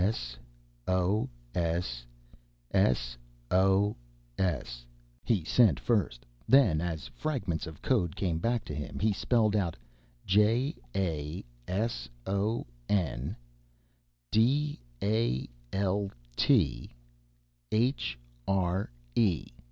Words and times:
S 0.03 0.35
O 0.87 1.29
S... 1.53 2.07
S 2.71 3.15
O 3.51 3.95
S... 4.35 4.83
he 5.23 5.43
sent 5.43 5.79
first, 5.79 6.25
then 6.47 6.81
as 6.81 7.07
fragments 7.15 7.67
of 7.67 7.83
code 7.83 8.15
came 8.15 8.39
back 8.39 8.65
to 8.65 8.73
him 8.73 8.97
he 8.97 9.13
spelled 9.13 9.55
out 9.55 9.77
J 10.25 10.73
A 10.95 11.45
S 11.67 12.09
O 12.25 12.65
N 12.89 13.35
D 14.31 14.79
A 15.03 15.47
L 15.71 16.09
T 16.35 16.95
H 17.71 18.17
R 18.47 18.89
E.... 19.13 19.45